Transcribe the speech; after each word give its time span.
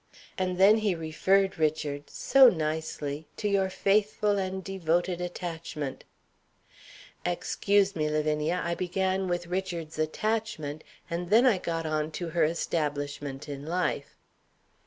And 0.35 0.57
then 0.57 0.79
he 0.79 0.95
referred, 0.95 1.59
Richard 1.59 2.09
(so 2.09 2.49
nicely), 2.49 3.27
to 3.37 3.47
your 3.47 3.69
faithful 3.69 4.39
and 4.39 4.63
devoted 4.63 5.21
attachment" 5.21 6.05
"Excuse 7.23 7.95
me, 7.95 8.09
Lavinia. 8.09 8.61
I 8.63 8.73
began 8.73 9.27
with 9.27 9.45
Richard's 9.45 9.99
attachment, 9.99 10.83
and 11.07 11.29
then 11.29 11.45
I 11.45 11.59
got 11.59 11.85
on 11.85 12.09
to 12.13 12.29
her 12.29 12.43
establishment 12.43 13.47
in 13.47 13.63
life." 13.63 14.17